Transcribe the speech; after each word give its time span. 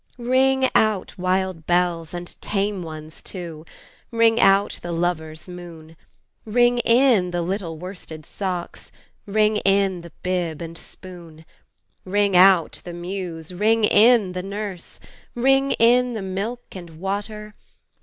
Ring 0.17 0.67
out, 0.73 1.15
wild 1.15 1.67
bells, 1.67 2.11
and 2.11 2.33
tame 2.41 2.81
ones 2.81 3.21
too! 3.21 3.65
Ring 4.09 4.39
out 4.39 4.79
the 4.81 4.91
lover's 4.91 5.47
moon! 5.47 5.95
Ring 6.43 6.79
in 6.79 7.29
the 7.29 7.43
little 7.43 7.77
worsted 7.77 8.25
socks! 8.25 8.91
Ring 9.27 9.57
in 9.57 10.01
the 10.01 10.11
bib 10.23 10.59
and 10.59 10.75
spoon! 10.75 11.45
Ring 12.03 12.35
out 12.35 12.81
the 12.83 12.93
muse! 12.93 13.53
ring 13.53 13.83
in 13.83 14.31
the 14.31 14.41
nurse! 14.41 14.99
Ring 15.35 15.73
in 15.73 16.15
the 16.15 16.23
milk 16.23 16.63
and 16.75 16.99
water! 16.99 17.53